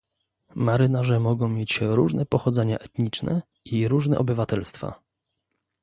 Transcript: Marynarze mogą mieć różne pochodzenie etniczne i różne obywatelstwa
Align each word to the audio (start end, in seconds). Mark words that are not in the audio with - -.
Marynarze 0.55 1.19
mogą 1.19 1.49
mieć 1.49 1.79
różne 1.81 2.25
pochodzenie 2.25 2.79
etniczne 2.79 3.41
i 3.65 3.87
różne 3.87 4.17
obywatelstwa 4.17 4.99